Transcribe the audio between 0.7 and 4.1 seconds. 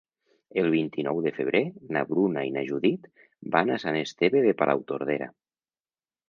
vint-i-nou de febrer na Bruna i na Judit van a Sant